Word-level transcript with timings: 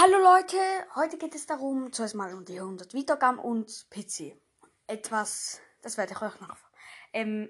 Hallo 0.00 0.16
Leute, 0.18 0.56
heute 0.94 1.18
geht 1.18 1.34
es 1.34 1.46
darum, 1.46 1.92
zuerst 1.92 2.14
mal 2.14 2.32
um 2.32 2.44
die 2.44 2.60
100 2.60 2.94
Wiedergaben 2.94 3.40
und 3.40 3.90
PC. 3.90 4.40
Etwas, 4.86 5.60
das 5.82 5.96
werde 5.96 6.12
ich 6.12 6.22
euch 6.22 6.40
noch. 6.40 6.56
Ähm, 7.12 7.48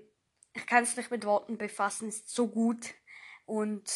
ich 0.55 0.67
kann 0.67 0.83
es 0.83 0.97
nicht 0.97 1.11
mit 1.11 1.27
Worten 1.27 1.59
befassen, 1.59 2.09
ist 2.09 2.31
so 2.35 2.49
gut. 2.49 2.95
Und 3.45 3.93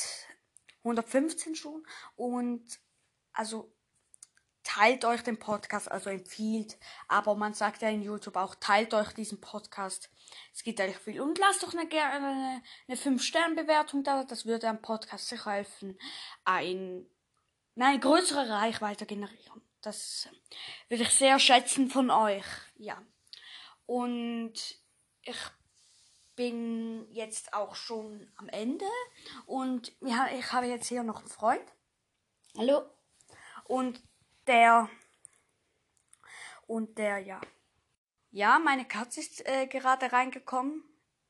115 0.85 1.55
schon. 1.55 1.83
Und 2.15 2.79
also 3.33 3.73
teilt 4.65 5.07
euch 5.07 5.23
den 5.23 5.39
Podcast, 5.39 5.91
also 5.91 6.11
empfiehlt. 6.11 6.79
Aber 7.09 7.35
man 7.35 7.55
sagt 7.55 7.81
ja 7.81 7.89
in 7.89 8.03
YouTube 8.03 8.37
auch, 8.37 8.55
teilt 8.57 8.93
euch 8.93 9.13
diesen 9.15 9.41
Podcast. 9.41 10.11
Es 10.53 10.63
geht 10.63 10.79
eigentlich 10.79 10.99
viel. 10.99 11.23
Und 11.23 11.39
lasst 11.39 11.63
doch 11.63 11.73
eine, 11.73 11.89
gerne 11.89 12.63
eine 12.87 12.99
5-Sterne-Bewertung 12.99 14.05
da. 14.05 14.25
Das 14.25 14.45
würde 14.45 14.69
am 14.69 14.83
Podcast 14.83 15.29
sicher 15.29 15.53
helfen. 15.53 15.99
Ein 16.45 17.07
eine 17.77 18.01
größere 18.01 18.49
Reichweite 18.49 19.07
generieren. 19.07 19.63
Das 19.81 20.29
würde 20.89 21.03
ich 21.03 21.11
sehr 21.11 21.39
schätzen 21.39 21.91
von 21.91 22.11
euch. 22.11 22.45
Ja. 22.77 23.03
Und 23.87 24.53
ich 25.23 25.37
bin 26.37 27.11
jetzt 27.11 27.53
auch 27.55 27.75
schon 27.75 28.31
am 28.37 28.49
Ende. 28.49 28.87
Und 29.47 29.93
ich 30.01 30.53
habe 30.53 30.67
jetzt 30.67 30.89
hier 30.89 31.03
noch 31.03 31.21
einen 31.21 31.29
Freund. 31.29 31.65
Hallo. 32.57 32.83
Und 33.65 34.03
der. 34.47 34.89
Und 36.67 36.99
der, 36.99 37.19
ja. 37.19 37.41
Ja, 38.31 38.59
meine 38.59 38.87
Katze 38.87 39.21
ist 39.21 39.47
äh, 39.47 39.67
gerade 39.67 40.13
reingekommen. 40.13 40.85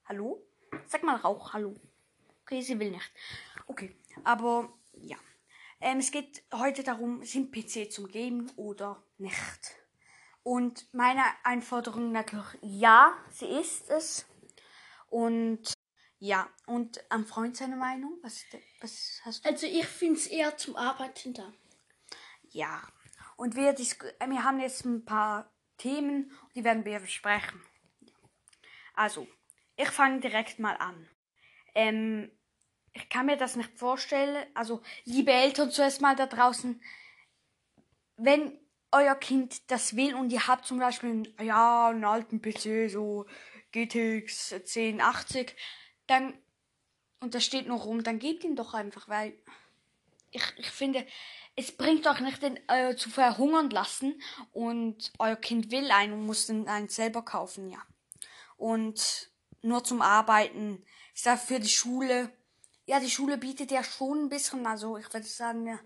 Hallo? 0.04 0.46
Sag 0.86 1.02
mal 1.02 1.16
Rauch, 1.16 1.52
hallo. 1.52 1.74
Okay, 2.42 2.60
sie 2.60 2.78
will 2.78 2.90
nicht. 2.90 3.10
Okay, 3.66 3.96
aber. 4.24 4.72
Ähm, 5.82 5.98
es 5.98 6.12
geht 6.12 6.44
heute 6.54 6.84
darum, 6.84 7.24
sind 7.24 7.50
PC 7.50 7.90
zum 7.90 8.06
Game 8.06 8.48
oder 8.54 9.02
nicht? 9.18 9.76
Und 10.44 10.86
meine 10.94 11.24
Einforderung 11.42 12.12
natürlich, 12.12 12.56
ja, 12.62 13.12
sie 13.30 13.46
ist 13.46 13.90
es. 13.90 14.24
Und 15.10 15.74
ja, 16.20 16.48
und 16.66 17.04
am 17.10 17.26
Freund 17.26 17.56
seine 17.56 17.74
Meinung? 17.74 18.16
Was, 18.22 18.44
was 18.80 19.20
hast 19.24 19.44
du? 19.44 19.48
Also 19.48 19.66
ich 19.66 19.86
finde 19.86 20.20
es 20.20 20.28
eher 20.28 20.56
zum 20.56 20.76
Arbeiten 20.76 21.34
da. 21.34 21.52
Ja. 22.50 22.80
Und 23.36 23.56
wir, 23.56 23.76
wir 23.76 24.44
haben 24.44 24.60
jetzt 24.60 24.84
ein 24.84 25.04
paar 25.04 25.50
Themen, 25.78 26.30
die 26.54 26.62
werden 26.62 26.84
wir 26.84 27.00
besprechen. 27.00 27.60
Also, 28.94 29.26
ich 29.74 29.88
fange 29.88 30.20
direkt 30.20 30.60
mal 30.60 30.76
an. 30.76 31.08
Ähm, 31.74 32.30
ich 32.94 33.08
kann 33.08 33.26
mir 33.26 33.36
das 33.36 33.56
nicht 33.56 33.78
vorstellen. 33.78 34.46
Also, 34.54 34.82
liebe 35.04 35.32
Eltern 35.32 35.70
zuerst 35.70 36.00
mal 36.00 36.16
da 36.16 36.26
draußen, 36.26 36.80
wenn 38.16 38.58
euer 38.90 39.14
Kind 39.14 39.70
das 39.70 39.96
will 39.96 40.14
und 40.14 40.30
ihr 40.32 40.46
habt 40.46 40.66
zum 40.66 40.78
Beispiel 40.78 41.10
einen, 41.10 41.34
ja, 41.40 41.88
einen 41.88 42.04
alten 42.04 42.42
PC, 42.42 42.90
so 42.90 43.26
GTX 43.72 44.52
1080, 44.52 45.56
dann, 46.06 46.34
und 47.20 47.34
das 47.34 47.44
steht 47.44 47.66
noch 47.66 47.86
rum, 47.86 48.04
dann 48.04 48.18
gebt 48.18 48.44
ihn 48.44 48.56
doch 48.56 48.74
einfach, 48.74 49.08
weil 49.08 49.34
ich, 50.30 50.42
ich 50.58 50.70
finde, 50.70 51.06
es 51.56 51.72
bringt 51.72 52.06
euch 52.06 52.20
nicht 52.20 52.42
den, 52.42 52.58
äh, 52.68 52.96
zu 52.96 53.08
verhungern 53.08 53.70
lassen 53.70 54.20
und 54.52 55.12
euer 55.18 55.36
Kind 55.36 55.70
will 55.70 55.90
einen 55.90 56.12
und 56.12 56.26
muss 56.26 56.46
den 56.46 56.68
einen 56.68 56.88
selber 56.88 57.22
kaufen, 57.22 57.70
ja. 57.70 57.80
Und 58.56 59.30
nur 59.62 59.84
zum 59.84 60.02
Arbeiten 60.02 60.84
ist 61.14 61.26
da 61.26 61.36
für 61.36 61.60
die 61.60 61.68
Schule 61.68 62.30
ja, 62.92 63.00
die 63.00 63.10
Schule 63.10 63.38
bietet 63.38 63.70
ja 63.70 63.82
schon 63.82 64.24
ein 64.24 64.28
bisschen, 64.28 64.66
also 64.66 64.98
ich 64.98 65.10
würde 65.14 65.26
sagen, 65.26 65.80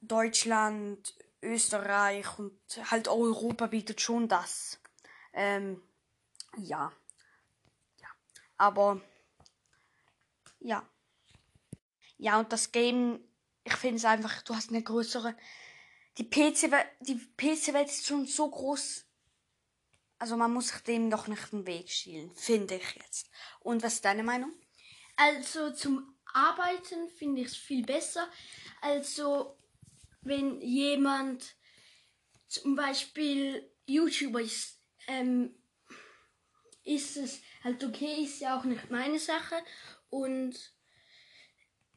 Deutschland, 0.00 1.14
Österreich 1.42 2.38
und 2.38 2.58
halt 2.90 3.06
Europa 3.06 3.66
bietet 3.66 4.00
schon 4.00 4.26
das. 4.26 4.80
Ähm, 5.34 5.82
ja. 6.56 6.90
Ja. 8.00 8.08
Aber, 8.56 9.02
ja. 10.60 10.88
Ja, 12.16 12.40
und 12.40 12.50
das 12.50 12.72
Game, 12.72 13.22
ich 13.64 13.74
finde 13.74 13.96
es 13.96 14.06
einfach, 14.06 14.40
du 14.40 14.54
hast 14.54 14.70
eine 14.70 14.82
größere. 14.82 15.36
Die 16.16 16.24
PC-Welt 16.24 16.86
die 17.00 17.16
PC 17.16 17.74
-Welt 17.74 17.90
ist 17.90 18.06
schon 18.06 18.26
so 18.26 18.48
groß. 18.48 19.04
Also 20.18 20.38
man 20.38 20.50
muss 20.50 20.68
sich 20.68 20.80
dem 20.80 21.10
doch 21.10 21.26
nicht 21.26 21.52
den 21.52 21.66
Weg 21.66 21.90
schielen, 21.90 22.34
finde 22.34 22.76
ich 22.76 22.94
jetzt. 22.94 23.28
Und 23.60 23.82
was 23.82 23.94
ist 23.96 24.06
deine 24.06 24.22
Meinung? 24.22 24.54
Also 25.20 25.70
zum 25.72 26.14
Arbeiten 26.32 27.10
finde 27.10 27.42
ich 27.42 27.48
es 27.48 27.56
viel 27.56 27.84
besser. 27.84 28.26
Also 28.80 29.54
wenn 30.22 30.62
jemand 30.62 31.56
zum 32.48 32.74
Beispiel 32.74 33.70
YouTuber 33.84 34.40
ist, 34.40 34.80
ähm, 35.08 35.54
ist 36.84 37.18
es 37.18 37.42
halt 37.62 37.84
okay, 37.84 38.22
ist 38.24 38.40
ja 38.40 38.58
auch 38.58 38.64
nicht 38.64 38.90
meine 38.90 39.18
Sache. 39.18 39.56
Und 40.08 40.72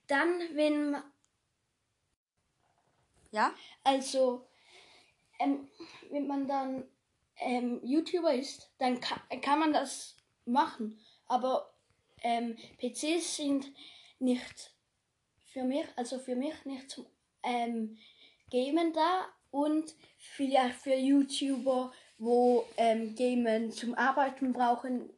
dann, 0.07 0.41
wenn 0.55 1.01
ja, 3.31 3.55
also 3.85 4.49
ähm, 5.39 5.69
wenn 6.09 6.27
man 6.27 6.45
dann 6.45 6.89
ähm, 7.37 7.79
YouTuber 7.85 8.33
ist, 8.33 8.69
dann 8.79 8.99
kann, 8.99 9.21
kann 9.39 9.59
man 9.59 9.71
das 9.71 10.17
machen. 10.43 10.99
Aber 11.27 11.72
ähm, 12.23 12.55
PCs 12.77 13.35
sind 13.37 13.71
nicht 14.19 14.71
für 15.51 15.63
mich, 15.63 15.85
also 15.95 16.19
für 16.19 16.35
mich 16.35 16.65
nicht 16.65 16.89
zum 16.89 17.05
ähm, 17.43 17.97
Gamen 18.49 18.93
da 18.93 19.27
und 19.51 19.93
vielleicht 20.17 20.79
für 20.79 20.95
YouTuber, 20.95 21.91
wo 22.17 22.65
ähm, 22.77 23.15
Gamen 23.15 23.71
zum 23.71 23.93
Arbeiten 23.95 24.53
brauchen, 24.53 25.11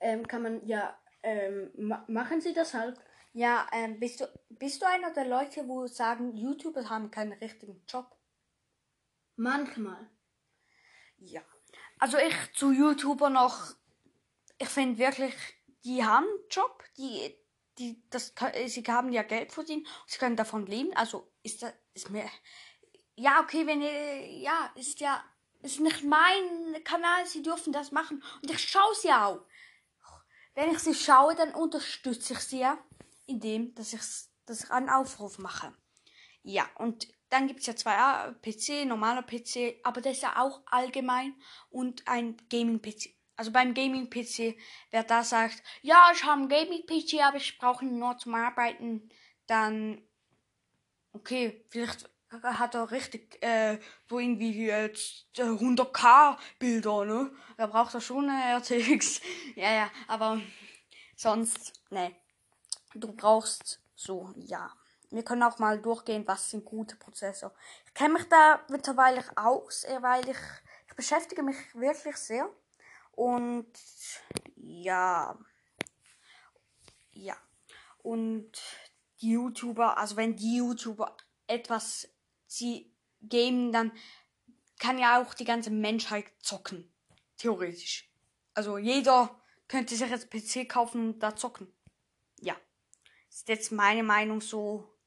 ähm, 0.00 0.26
kann 0.26 0.42
man 0.42 0.66
ja 0.66 0.96
ähm, 1.22 1.70
ma 1.76 2.04
machen 2.08 2.40
sie 2.40 2.54
das 2.54 2.74
halt. 2.74 2.98
Ja, 3.32 3.66
ähm, 3.72 4.00
bist 4.00 4.20
du 4.20 4.26
bist 4.48 4.80
du 4.80 4.86
einer 4.86 5.12
der 5.12 5.26
Leute, 5.26 5.68
wo 5.68 5.86
sagen, 5.86 6.36
YouTuber 6.36 6.88
haben 6.88 7.10
keinen 7.10 7.32
richtigen 7.34 7.82
Job? 7.86 8.16
Manchmal. 9.36 10.10
Ja. 11.18 11.42
Also 11.98 12.16
ich 12.18 12.34
zu 12.54 12.72
YouTuber 12.72 13.30
noch 13.30 13.74
ich 14.60 14.68
finde 14.68 14.98
wirklich, 14.98 15.34
die 15.84 16.04
haben 16.04 16.26
einen 16.26 16.48
Job, 16.50 16.84
die, 16.98 17.34
die, 17.78 18.02
das, 18.10 18.34
sie 18.66 18.82
haben 18.82 19.10
ja 19.10 19.22
Geld 19.22 19.52
verdient, 19.52 19.88
sie 20.06 20.18
können 20.18 20.36
davon 20.36 20.66
leben. 20.66 20.94
Also 20.94 21.32
ist 21.42 21.62
das, 21.62 21.72
ist 21.94 22.10
mir, 22.10 22.28
ja, 23.16 23.40
okay, 23.40 23.66
wenn 23.66 23.80
ihr, 23.80 24.26
ja, 24.38 24.70
ist 24.74 25.00
ja, 25.00 25.24
ist 25.62 25.80
nicht 25.80 26.04
mein 26.04 26.84
Kanal, 26.84 27.24
sie 27.26 27.42
dürfen 27.42 27.72
das 27.72 27.90
machen 27.90 28.22
und 28.42 28.50
ich 28.50 28.60
schaue 28.60 28.94
sie 28.94 29.10
auch. 29.10 29.40
Wenn 30.54 30.70
ich 30.72 30.80
sie 30.80 30.94
schaue, 30.94 31.34
dann 31.34 31.54
unterstütze 31.54 32.34
ich 32.34 32.40
sie 32.40 32.60
ja, 32.60 32.78
indem, 33.26 33.74
dass 33.74 33.94
ich, 33.94 34.02
dass 34.44 34.64
ich 34.64 34.70
einen 34.70 34.90
Aufruf 34.90 35.38
mache. 35.38 35.74
Ja, 36.42 36.68
und 36.76 37.08
dann 37.30 37.46
gibt 37.46 37.60
es 37.60 37.66
ja 37.66 37.76
zwei 37.76 37.96
ah, 37.96 38.34
PC, 38.42 38.84
normaler 38.86 39.22
PC, 39.22 39.80
aber 39.84 40.02
das 40.02 40.16
ist 40.16 40.22
ja 40.22 40.42
auch 40.42 40.60
allgemein 40.66 41.34
und 41.70 42.06
ein 42.06 42.36
Gaming-PC. 42.50 43.19
Also 43.40 43.52
beim 43.52 43.72
Gaming-PC, 43.72 44.54
wer 44.90 45.02
da 45.02 45.24
sagt, 45.24 45.62
ja, 45.80 46.10
ich 46.12 46.24
habe 46.24 46.42
einen 46.42 46.50
Gaming-PC, 46.50 47.22
aber 47.22 47.38
ich 47.38 47.56
brauche 47.56 47.86
ihn 47.86 47.98
nur 47.98 48.18
zum 48.18 48.34
Arbeiten, 48.34 49.08
dann, 49.46 50.02
okay, 51.14 51.64
vielleicht 51.70 52.10
hat 52.30 52.74
er 52.74 52.90
richtig, 52.90 53.42
äh, 53.42 53.78
so 54.10 54.18
irgendwie 54.18 54.66
jetzt 54.66 55.38
äh, 55.38 55.44
100k 55.44 56.36
Bilder, 56.58 57.06
ne? 57.06 57.32
Da 57.56 57.66
braucht 57.66 57.94
er 57.94 58.02
schon 58.02 58.28
eine 58.28 58.58
RTX. 58.58 59.22
ja, 59.56 59.72
ja, 59.72 59.90
aber 60.06 60.42
sonst, 61.16 61.80
ne. 61.88 62.14
Du 62.92 63.10
brauchst 63.10 63.80
so, 63.94 64.34
ja. 64.36 64.70
Wir 65.08 65.22
können 65.22 65.44
auch 65.44 65.58
mal 65.58 65.80
durchgehen, 65.80 66.28
was 66.28 66.50
sind 66.50 66.66
gute 66.66 66.96
Prozessor. 66.96 67.54
Ich 67.86 67.94
kenne 67.94 68.12
mich 68.12 68.28
da 68.28 68.60
mittlerweile 68.68 69.24
aus, 69.34 69.86
weil 70.02 70.28
ich, 70.28 70.36
ich 70.88 70.94
beschäftige 70.94 71.42
mich 71.42 71.56
wirklich 71.74 72.16
sehr 72.16 72.50
und 73.20 73.70
ja. 74.56 75.38
Ja. 77.12 77.36
Und 77.98 78.50
die 79.20 79.32
YouTuber, 79.32 79.98
also 79.98 80.16
wenn 80.16 80.36
die 80.36 80.56
YouTuber 80.56 81.14
etwas 81.46 82.08
sie 82.46 82.90
gamen, 83.20 83.72
dann 83.72 83.92
kann 84.78 84.98
ja 84.98 85.20
auch 85.20 85.34
die 85.34 85.44
ganze 85.44 85.70
Menschheit 85.70 86.32
zocken. 86.40 86.90
Theoretisch. 87.36 88.10
Also 88.54 88.78
jeder 88.78 89.38
könnte 89.68 89.94
sich 89.94 90.08
jetzt 90.08 90.30
PC 90.30 90.66
kaufen 90.66 91.10
und 91.10 91.18
da 91.18 91.36
zocken. 91.36 91.70
Ja. 92.40 92.56
Ist 93.28 93.50
jetzt 93.50 93.70
meine 93.70 94.02
Meinung 94.02 94.40
so. 94.40 94.98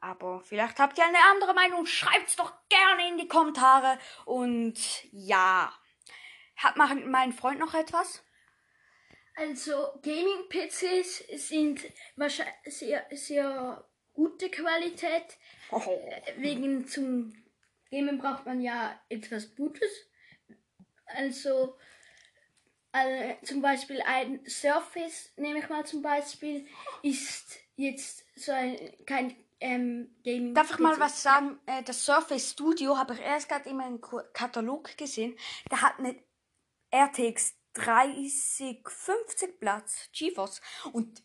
Aber 0.00 0.42
vielleicht 0.42 0.78
habt 0.78 0.96
ihr 0.96 1.04
eine 1.04 1.24
andere 1.32 1.54
Meinung. 1.54 1.86
Schreibt's 1.86 2.36
doch 2.36 2.52
gerne 2.68 3.08
in 3.08 3.18
die 3.18 3.26
Kommentare. 3.26 3.98
Und 4.26 4.78
ja. 5.10 5.72
Hat 6.58 6.76
mein 6.76 7.32
Freund 7.32 7.58
noch 7.58 7.74
etwas? 7.74 8.22
Also 9.36 9.88
Gaming-PCs 10.02 11.48
sind 11.48 11.80
wahrscheinlich 12.16 12.54
sehr, 12.66 13.06
sehr 13.12 13.84
gute 14.12 14.50
Qualität. 14.50 15.38
Oh. 15.70 15.80
Äh, 15.86 16.42
Wegen 16.42 16.88
zum 16.88 17.32
Gamen 17.90 18.18
braucht 18.18 18.46
man 18.46 18.60
ja 18.60 19.00
etwas 19.08 19.54
Gutes. 19.54 20.08
Also 21.06 21.76
zum 23.44 23.62
Beispiel 23.62 24.02
ein 24.02 24.44
Surface, 24.46 25.32
nehme 25.36 25.60
ich 25.60 25.68
mal 25.68 25.86
zum 25.86 26.02
Beispiel, 26.02 26.66
ist 27.02 27.60
jetzt 27.76 28.24
so 28.34 28.50
ein 28.50 28.76
kein 29.06 29.36
ähm, 29.60 30.16
Gaming. 30.24 30.54
Darf 30.54 30.72
ich 30.72 30.78
mal 30.78 30.98
was 30.98 31.22
sagen? 31.22 31.60
Äh, 31.66 31.82
Das 31.84 32.04
Surface 32.04 32.50
Studio 32.50 32.96
habe 32.96 33.14
ich 33.14 33.20
erst 33.20 33.48
gerade 33.48 33.68
in 33.68 33.76
meinem 33.76 34.00
Katalog 34.32 34.96
gesehen. 34.96 35.36
Der 35.70 35.82
hat 35.82 35.98
eine 35.98 36.16
RTX 36.90 37.54
3050 37.74 39.60
Platz 39.60 40.08
GeForce. 40.12 40.60
Und 40.92 41.22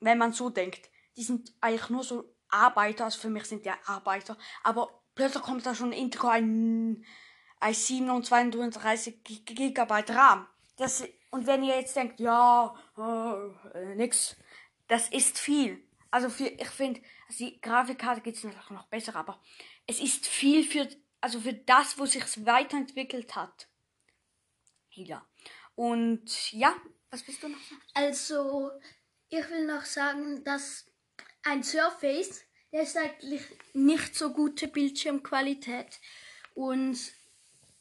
wenn 0.00 0.18
man 0.18 0.32
so 0.32 0.50
denkt, 0.50 0.90
die 1.16 1.22
sind 1.22 1.52
eigentlich 1.60 1.90
nur 1.90 2.02
so 2.02 2.34
Arbeiter, 2.48 3.04
also 3.04 3.18
für 3.20 3.30
mich 3.30 3.44
sind 3.44 3.64
die 3.64 3.70
Arbeiter, 3.70 4.36
aber 4.62 5.02
plötzlich 5.14 5.42
kommt 5.42 5.66
da 5.66 5.74
schon 5.74 5.92
Intel 5.92 6.26
ein 6.26 7.04
i7 7.60 8.10
und 8.10 8.26
32 8.26 9.24
G- 9.24 9.38
Gigabyte 9.44 10.10
RAM. 10.10 10.46
Das, 10.76 11.04
und 11.30 11.46
wenn 11.46 11.64
ihr 11.64 11.76
jetzt 11.76 11.96
denkt, 11.96 12.20
ja, 12.20 12.74
äh, 12.98 13.78
äh, 13.78 13.94
nix, 13.94 14.36
das 14.88 15.08
ist 15.08 15.38
viel. 15.38 15.82
Also 16.10 16.28
für, 16.28 16.46
ich 16.46 16.68
finde, 16.68 17.00
also 17.28 17.44
die 17.44 17.60
Grafikkarte 17.60 18.20
geht 18.20 18.36
es 18.36 18.44
natürlich 18.44 18.70
noch 18.70 18.86
besser, 18.86 19.16
aber 19.16 19.40
es 19.86 20.00
ist 20.00 20.26
viel 20.26 20.64
für, 20.64 20.88
also 21.20 21.40
für 21.40 21.54
das, 21.54 21.98
wo 21.98 22.06
sich's 22.06 22.44
weiterentwickelt 22.44 23.34
hat. 23.34 23.68
Ja. 24.96 25.26
Und 25.74 26.52
ja, 26.52 26.74
was 27.10 27.26
willst 27.26 27.42
du 27.42 27.48
noch 27.48 27.60
sagen? 27.60 27.82
Also, 27.94 28.70
ich 29.28 29.48
will 29.50 29.66
noch 29.66 29.84
sagen, 29.84 30.42
dass 30.44 30.86
ein 31.44 31.62
Surface, 31.62 32.44
der 32.72 32.82
ist 32.82 32.96
eigentlich 32.96 33.42
nicht 33.74 34.14
so 34.14 34.32
gute 34.32 34.68
Bildschirmqualität. 34.68 36.00
Und 36.54 36.98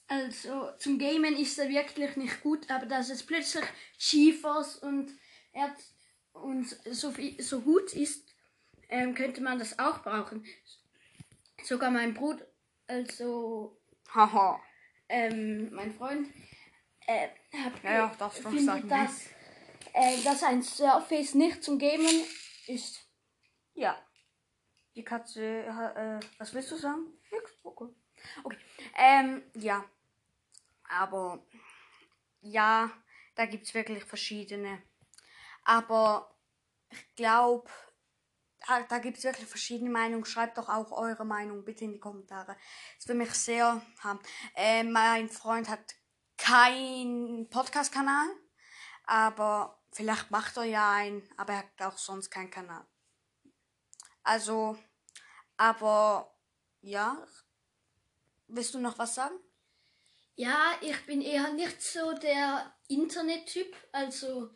also 0.07 0.69
zum 0.77 0.99
Gamen 0.99 1.35
ist 1.35 1.57
er 1.57 1.69
wirklich 1.69 2.15
nicht 2.15 2.41
gut, 2.41 2.69
aber 2.69 2.85
dass 2.85 3.09
es 3.09 3.23
plötzlich 3.23 3.65
GeForce 3.97 4.77
und, 4.77 5.11
er, 5.53 5.75
und 6.33 6.67
so, 6.91 7.11
viel, 7.11 7.41
so 7.41 7.61
gut 7.61 7.93
ist, 7.93 8.35
ähm, 8.89 9.15
könnte 9.15 9.41
man 9.41 9.57
das 9.57 9.79
auch 9.79 10.03
brauchen. 10.03 10.45
Sogar 11.63 11.89
mein 11.89 12.13
Bruder, 12.13 12.45
also 12.85 13.75
Haha. 14.13 14.61
ähm, 15.09 15.73
mein 15.73 15.93
Freund, 15.95 16.29
äh, 17.07 17.29
hat 17.57 17.83
Ja, 17.83 17.91
ja, 17.91 18.15
du 18.17 18.29
findet, 18.29 18.65
sagen, 18.65 18.89
dass, 18.89 19.27
äh, 19.93 20.21
dass 20.23 20.43
ein 20.43 20.61
Surface 20.61 21.33
nicht 21.35 21.63
zum 21.63 21.79
Gamen 21.79 22.23
ist. 22.67 23.07
Ja. 23.73 23.97
Die 24.95 25.03
Katze, 25.03 25.63
äh, 25.63 26.19
was 26.37 26.53
willst 26.53 26.71
du 26.71 26.77
sagen? 26.77 27.05
Nix. 27.31 27.51
Okay. 27.63 27.93
Okay. 28.43 28.57
Ähm, 28.97 29.43
ja. 29.55 29.83
Aber, 30.87 31.45
ja, 32.41 32.91
da 33.35 33.45
gibt's 33.45 33.73
wirklich 33.73 34.03
verschiedene. 34.05 34.81
Aber, 35.63 36.35
ich 36.89 37.15
glaube, 37.15 37.69
da, 38.67 38.81
da 38.83 38.99
gibt's 38.99 39.23
wirklich 39.23 39.47
verschiedene 39.47 39.89
Meinungen. 39.89 40.25
Schreibt 40.25 40.57
doch 40.57 40.69
auch 40.69 40.91
eure 40.91 41.25
Meinung 41.25 41.65
bitte 41.65 41.85
in 41.85 41.93
die 41.93 41.99
Kommentare. 41.99 42.55
Das 42.97 43.07
würde 43.07 43.19
mich 43.19 43.31
sehr 43.31 43.81
haben. 43.99 44.19
Äh, 44.55 44.83
mein 44.83 45.29
Freund 45.29 45.69
hat 45.69 45.95
keinen 46.45 47.49
Podcast-Kanal, 47.49 48.27
aber 49.05 49.81
vielleicht 49.91 50.29
macht 50.29 50.57
er 50.57 50.63
ja 50.65 50.91
einen, 50.91 51.27
aber 51.37 51.53
er 51.53 51.59
hat 51.59 51.81
auch 51.81 51.97
sonst 51.97 52.29
keinen 52.29 52.51
Kanal. 52.51 52.85
Also, 54.21 54.77
aber 55.57 56.31
ja. 56.81 57.17
Willst 58.47 58.75
du 58.75 58.79
noch 58.79 58.99
was 58.99 59.15
sagen? 59.15 59.33
Ja, 60.35 60.73
ich 60.81 61.03
bin 61.07 61.21
eher 61.21 61.51
nicht 61.53 61.81
so 61.81 62.13
der 62.13 62.75
Internettyp. 62.89 63.75
Also, 63.91 64.51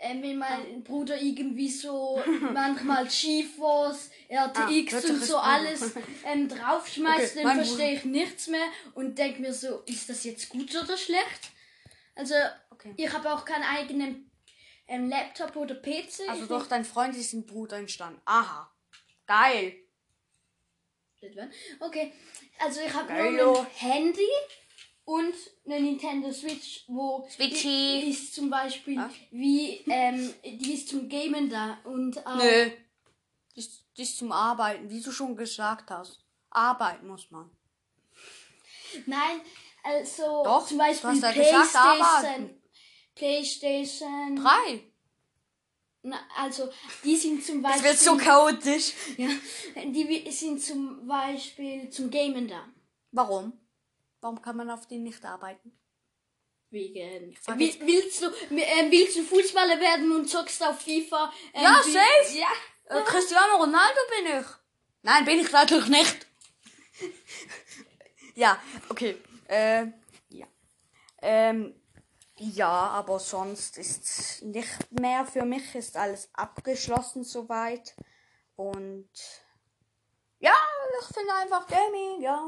äh, 0.00 0.20
wenn 0.22 0.38
mein 0.38 0.82
Bruder 0.82 1.20
irgendwie 1.20 1.68
so 1.70 2.22
manchmal 2.52 3.06
GeForce, 3.06 4.10
RTX 4.28 4.94
Ah, 5.04 5.08
und 5.12 5.24
so 5.24 5.36
alles 5.38 5.94
ähm, 6.24 6.48
draufschmeißt, 6.48 7.36
Okay, 7.36 7.44
dann 7.44 7.56
verstehe 7.56 7.94
ich 7.94 8.04
nichts 8.04 8.48
mehr 8.48 8.66
und 8.94 9.18
denke 9.18 9.40
mir 9.42 9.52
so, 9.52 9.80
ist 9.86 10.08
das 10.08 10.24
jetzt 10.24 10.48
gut 10.48 10.74
oder 10.74 10.96
schlecht? 10.96 11.50
Also, 12.14 12.34
Okay. 12.72 12.94
ich 12.96 13.12
habe 13.12 13.32
auch 13.32 13.44
keinen 13.44 13.64
eigenen 13.64 14.30
ähm, 14.88 15.08
Laptop 15.10 15.54
oder 15.56 15.74
PC. 15.74 16.28
Also 16.28 16.42
Ich 16.42 16.48
durch 16.48 16.66
deinen 16.66 16.84
Freund 16.84 17.14
ist 17.14 17.32
ein 17.34 17.44
Bruder 17.46 17.76
entstanden. 17.76 18.20
Aha. 18.24 18.72
Geil. 19.26 19.74
Okay, 21.78 22.12
also 22.58 22.80
ich 22.80 22.92
habe 22.94 23.12
nur 23.32 23.60
ein 23.60 23.66
Handy 23.76 24.28
und 25.10 25.34
eine 25.66 25.80
Nintendo 25.80 26.30
Switch, 26.32 26.84
wo 26.86 27.26
Switchy. 27.28 28.02
die 28.04 28.10
ist 28.10 28.34
zum 28.34 28.48
Beispiel 28.48 28.96
Was? 28.98 29.12
wie 29.32 29.80
ähm, 29.88 30.32
die 30.44 30.72
ist 30.74 30.88
zum 30.88 31.08
Gamen 31.08 31.50
da 31.50 31.78
und 31.84 32.24
auch, 32.26 32.36
Nö. 32.36 32.70
Das, 33.56 33.66
das 33.96 34.08
ist 34.08 34.18
zum 34.18 34.30
Arbeiten, 34.30 34.88
wie 34.88 35.00
du 35.00 35.10
schon 35.10 35.36
gesagt 35.36 35.90
hast. 35.90 36.24
Arbeiten 36.50 37.08
muss 37.08 37.30
man. 37.30 37.50
nein, 39.06 39.40
also 39.82 40.44
Doch, 40.44 40.66
zum 40.66 40.78
du 40.78 40.84
Beispiel 40.84 41.10
hast 41.10 41.22
ja 41.22 41.32
gesagt, 41.32 41.34
PlayStation, 41.34 42.02
arbeiten. 42.02 42.62
PlayStation, 43.16 44.36
Drei. 44.36 44.80
na, 46.02 46.18
also 46.36 46.70
die 47.04 47.16
sind 47.16 47.44
zum 47.44 47.62
Das 47.62 47.72
Beispiel 47.72 47.90
wird 47.90 47.98
so 47.98 48.16
chaotisch. 48.16 48.92
ja, 49.16 49.28
die 49.86 50.30
sind 50.30 50.62
zum 50.62 51.06
Beispiel 51.06 51.90
zum 51.90 52.10
Gamen 52.10 52.46
da. 52.48 52.64
Warum? 53.12 53.52
Warum 54.20 54.42
kann 54.42 54.56
man 54.56 54.70
auf 54.70 54.86
denen 54.86 55.04
nicht 55.04 55.24
arbeiten? 55.24 55.72
Wegen. 56.70 57.36
Will, 57.58 57.74
willst 57.80 58.22
du 58.22 58.26
äh, 58.26 58.90
willst 58.90 59.16
du 59.16 59.22
Fußballer 59.24 59.80
werden 59.80 60.12
und 60.12 60.28
zockst 60.28 60.62
auf 60.62 60.80
FIFA? 60.80 61.32
ähm, 61.52 61.62
Ja, 61.64 61.82
safe. 61.82 62.38
Ja. 62.38 62.48
Äh, 62.84 63.02
Cristiano 63.02 63.56
Ronaldo 63.56 64.00
bin 64.16 64.40
ich. 64.40 64.46
Nein, 65.02 65.24
bin 65.24 65.40
ich 65.40 65.50
natürlich 65.50 65.88
nicht. 65.88 66.26
ja, 68.36 68.60
okay. 68.88 69.16
Äh, 69.48 69.86
ja. 70.28 70.46
Ähm, 71.22 71.74
ja, 72.36 72.68
aber 72.68 73.18
sonst 73.18 73.76
ist 73.76 74.42
nicht 74.42 74.92
mehr 74.92 75.26
für 75.26 75.44
mich 75.44 75.74
ist 75.74 75.96
alles 75.96 76.30
abgeschlossen 76.34 77.24
soweit. 77.24 77.96
Und 78.54 79.10
ja, 80.38 80.54
ich 81.00 81.14
finde 81.14 81.34
einfach 81.34 81.66
Gaming, 81.66 82.20
ja. 82.20 82.44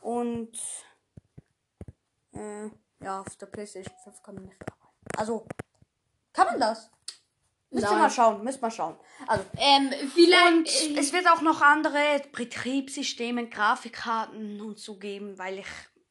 Und 0.00 0.58
äh, 2.32 2.68
ja, 3.00 3.20
auf 3.20 3.36
der 3.36 3.46
PlayStation 3.46 3.94
5 4.04 4.22
kann 4.22 4.34
man 4.36 4.44
nicht 4.44 4.56
arbeiten. 4.62 4.96
Also, 5.16 5.46
kann 6.32 6.46
man 6.46 6.60
das? 6.60 6.90
Müsst 7.70 7.86
ihr 7.90 7.96
mal 7.96 8.10
schauen, 8.10 8.42
müsst 8.44 8.62
mal 8.62 8.70
schauen. 8.70 8.96
Also, 9.26 9.44
Ähm, 9.58 9.92
vielleicht. 10.14 10.46
und 10.48 10.96
äh, 10.96 11.00
es 11.00 11.12
wird 11.12 11.28
auch 11.28 11.42
noch 11.42 11.60
andere 11.60 12.22
Betriebssysteme, 12.32 13.48
Grafikkarten 13.48 14.60
und 14.62 14.78
so 14.78 14.96
geben, 14.98 15.36
weil 15.38 15.58
ich, 15.58 15.66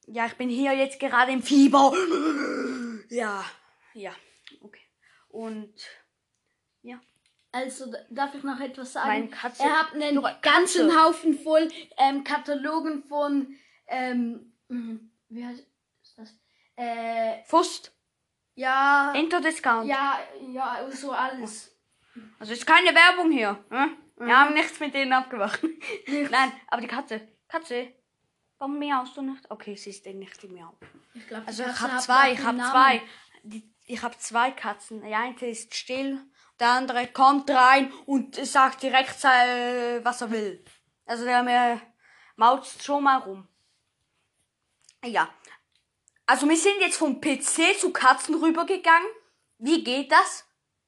ja, 0.06 0.27
ich 0.27 0.36
bin 0.36 0.50
hier 0.50 0.74
jetzt 0.74 1.00
gerade 1.00 1.32
im 1.32 1.41
Fieber. 1.41 1.94
Ja, 3.10 3.44
ja, 3.94 4.12
okay. 4.62 4.82
Und, 5.29 5.74
ja. 6.84 7.00
also 7.51 7.91
darf 8.12 8.36
ich 8.36 8.44
noch 8.44 8.60
etwas 8.60 8.94
sagen? 8.94 9.08
Meine 9.08 9.27
Katze- 9.29 9.63
er 9.63 9.79
hat 9.82 9.94
einen 9.94 10.24
ganzen 10.44 11.01
Haufen 11.03 11.39
voll 11.39 11.67
ähm, 11.98 12.24
Katalogen 12.24 13.03
von. 13.03 13.56
Ähm, 13.88 14.53
mhm, 14.67 15.12
wie 15.29 15.46
heißt 15.46 15.65
das? 16.17 16.38
Äh, 16.75 17.44
Fust, 17.46 17.94
ja. 18.56 19.13
Interdiscount. 19.13 19.88
Ja, 19.88 20.20
ja, 20.51 20.88
so 20.91 21.12
alles. 21.12 21.75
Also 22.39 22.53
ist 22.53 22.65
keine 22.65 22.94
Werbung 22.96 23.32
hier. 23.32 23.63
Ne? 23.70 23.89
Wir 24.17 24.39
haben 24.39 24.53
nichts 24.53 24.79
mit 24.79 24.94
denen 24.94 25.13
abgemacht. 25.13 25.62
Nein, 26.08 26.51
aber 26.67 26.82
die 26.82 26.88
Katze. 26.88 27.27
Katze. 27.48 27.94
Warum 28.58 28.79
miaust 28.79 29.15
du 29.15 29.22
nicht? 29.22 29.50
Okay, 29.51 29.75
sie 29.75 29.91
ist 29.91 30.06
denn 30.06 30.17
nicht 30.20 30.41
die 30.41 30.48
Miau. 30.48 30.74
Ich 31.13 31.27
glaube, 31.27 31.48
Also 31.48 31.63
ich 31.63 31.79
habe 31.79 31.98
zwei, 31.98 32.34
ich 32.34 32.44
habe 32.44 32.58
zwei. 32.58 33.01
Die, 33.44 33.72
ich 33.86 34.01
habe 34.01 34.17
zwei 34.17 34.51
Katzen. 34.51 35.03
Die 35.03 35.13
eine 35.13 35.36
ist 35.41 35.75
still, 35.75 36.20
der 36.60 36.70
andere 36.70 37.08
kommt 37.08 37.50
rein 37.51 37.94
und 38.08 38.36
sagt 38.36 38.82
direkt, 38.82 39.24
äh, 39.24 40.03
was 40.03 40.22
er 40.22 40.32
will. 40.32 40.65
Also 41.06 41.25
der 41.25 41.44
mir 41.44 41.82
mautzt 42.36 42.84
schon 42.84 43.03
mal 43.03 43.17
rum. 43.17 43.48
Ja. 45.07 45.33
Also 46.25 46.47
wir 46.49 46.57
sind 46.57 46.79
jetzt 46.81 46.97
vom 46.97 47.21
PC 47.21 47.77
zu 47.79 47.91
Katzen 47.91 48.35
rübergegangen. 48.35 49.07
Wie 49.59 49.83
geht 49.83 50.11
das? 50.11 50.45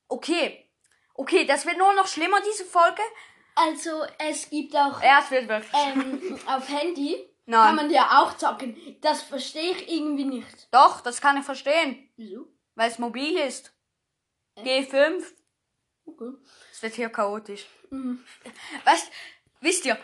Okay. 0.08 0.70
Okay, 1.14 1.46
das 1.46 1.66
wird 1.66 1.78
nur 1.78 1.94
noch 1.94 2.08
schlimmer, 2.08 2.40
diese 2.42 2.66
Folge. 2.66 3.02
Also, 3.56 4.06
es 4.20 4.50
gibt 4.50 4.74
auch 4.76 5.02
Ja, 5.02 5.20
es 5.22 5.32
wird 5.32 5.48
wirklich. 5.50 5.74
ähm, 5.74 6.40
auf 6.48 6.70
Handy. 6.70 7.18
Nein. 7.46 7.66
Kann 7.66 7.76
man 7.76 7.90
ja 7.90 8.22
auch 8.22 8.38
zocken. 8.38 8.78
Das 9.02 9.24
verstehe 9.24 9.72
ich 9.72 9.92
irgendwie 9.92 10.24
nicht. 10.26 10.68
Doch, 10.72 11.02
das 11.02 11.20
kann 11.20 11.38
ich 11.38 11.44
verstehen. 11.44 12.10
Wieso? 12.16 12.48
Weil 12.76 12.90
es 12.92 13.00
mobil 13.00 13.38
ist. 13.38 13.74
G5. 14.58 15.24
Okay. 16.06 16.32
Es 16.72 16.82
wird 16.82 16.94
hier 16.96 17.10
chaotisch. 17.10 17.66
Weißt, 18.86 19.12
wisst 19.62 19.86
ihr, 19.86 19.98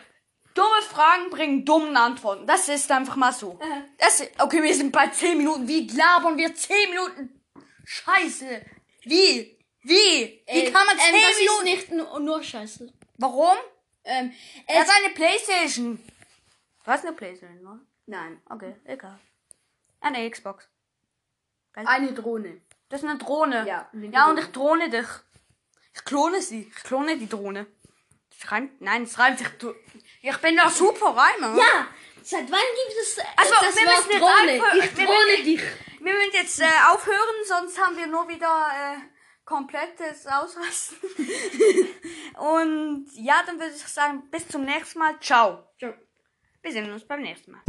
dumme 0.56 0.82
Fragen 0.82 1.30
bringen 1.30 1.64
dummen 1.64 1.96
Antworten. 1.96 2.46
Das 2.46 2.68
ist 2.68 2.90
einfach 2.90 3.16
mal 3.16 3.32
so. 3.32 3.58
Aha. 3.60 3.82
Das, 3.98 4.22
okay, 4.38 4.62
wir 4.62 4.74
sind 4.74 4.90
bei 4.92 5.08
10 5.08 5.38
Minuten. 5.38 5.68
Wie 5.68 5.86
labern 5.88 6.36
wir 6.36 6.54
10 6.54 6.90
Minuten? 6.90 7.40
Scheiße. 7.84 8.62
Wie? 9.02 9.56
Wie? 9.82 9.92
Wie 9.92 10.42
Äh, 10.46 10.70
kann 10.72 10.86
man 10.86 10.98
10 10.98 11.14
ähm, 11.14 11.20
das 11.22 11.38
Minuten? 11.38 11.66
ist 11.66 11.90
nicht 11.90 11.92
nur, 11.92 12.20
nur 12.20 12.42
Scheiße. 12.42 12.92
Warum? 13.18 13.56
Ähm, 14.04 14.32
Er 14.66 14.80
hat 14.80 14.88
eine 14.90 15.14
Playstation. 15.14 15.98
Du 16.84 16.90
hast 16.90 17.04
eine 17.04 17.14
Playstation, 17.16 17.62
ne? 17.62 17.80
nein, 18.06 18.40
Okay, 18.50 18.74
egal. 18.84 19.18
Eine 20.00 20.28
Xbox. 20.30 20.68
eine 21.74 22.12
Drohne. 22.12 22.60
Das 22.88 23.02
ist 23.02 23.08
eine 23.08 23.18
Drohne. 23.18 23.66
Ja. 23.66 23.88
Ja, 24.12 24.30
und 24.30 24.38
ich 24.38 24.46
drohne 24.46 24.88
dich. 24.88 25.06
Ich 25.94 26.04
klone 26.04 26.40
sie. 26.42 26.70
Ich 26.74 26.82
klone 26.84 27.16
die 27.18 27.28
Drohne. 27.28 27.66
Das 28.40 28.52
reimt, 28.52 28.80
nein, 28.80 29.02
es 29.04 29.18
reimt 29.18 29.38
sich. 29.38 29.48
du- 29.58 29.74
Ich 30.22 30.36
bin 30.38 30.56
doch 30.56 30.70
super 30.70 31.16
Reimer. 31.16 31.56
Ja, 31.56 31.88
seit 32.22 32.50
wann 32.50 32.60
gibt 32.86 33.00
es 33.00 33.18
äh, 33.18 33.22
Also, 33.36 33.54
das 33.60 33.76
wir 33.76 33.84
müssen 33.84 34.10
jetzt 34.10 34.20
Drohne? 34.20 34.84
Ich 34.84 34.94
drohne 34.94 35.44
dich. 35.44 35.60
Wir 36.00 36.12
müssen 36.14 36.32
jetzt 36.34 36.60
äh, 36.60 36.64
aufhören, 36.90 37.44
sonst 37.46 37.80
haben 37.80 37.96
wir 37.96 38.06
nur 38.06 38.28
wieder 38.28 38.68
äh, 38.74 38.98
komplettes 39.44 40.26
Ausrasten. 40.26 40.98
und 42.34 43.06
ja, 43.14 43.42
dann 43.46 43.58
würde 43.58 43.74
ich 43.74 43.82
sagen, 43.86 44.28
bis 44.30 44.46
zum 44.48 44.64
nächsten 44.64 44.98
Mal. 44.98 45.18
Ciao. 45.20 45.68
Ciao. 45.78 45.94
Wir 46.62 46.72
sehen 46.72 46.92
uns 46.92 47.06
beim 47.06 47.22
nächsten 47.22 47.52
Mal. 47.52 47.62